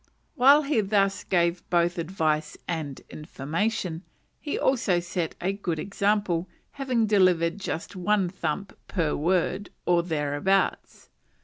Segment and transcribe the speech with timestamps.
[0.33, 4.01] While he thus gave both advice and information,
[4.39, 11.09] he also set a good example, having delivered just one thump per word, or thereabouts.